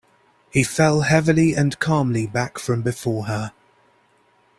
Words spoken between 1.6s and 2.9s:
calmly back from